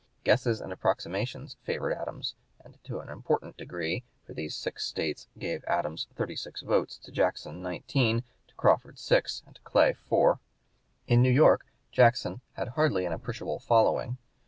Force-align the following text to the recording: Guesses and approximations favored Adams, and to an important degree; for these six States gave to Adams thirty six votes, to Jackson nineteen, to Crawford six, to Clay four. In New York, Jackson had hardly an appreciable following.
Guesses 0.23 0.59
and 0.61 0.73
approximations 0.73 1.57
favored 1.61 1.93
Adams, 1.93 2.33
and 2.65 2.83
to 2.85 2.97
an 3.01 3.07
important 3.09 3.55
degree; 3.55 4.03
for 4.25 4.33
these 4.33 4.55
six 4.55 4.83
States 4.83 5.27
gave 5.37 5.61
to 5.61 5.69
Adams 5.71 6.07
thirty 6.15 6.35
six 6.35 6.61
votes, 6.63 6.97
to 6.97 7.11
Jackson 7.11 7.61
nineteen, 7.61 8.23
to 8.47 8.55
Crawford 8.55 8.97
six, 8.97 9.41
to 9.53 9.61
Clay 9.61 9.93
four. 9.93 10.39
In 11.05 11.21
New 11.21 11.29
York, 11.29 11.67
Jackson 11.91 12.41
had 12.53 12.69
hardly 12.69 13.05
an 13.05 13.13
appreciable 13.13 13.59
following. 13.59 14.17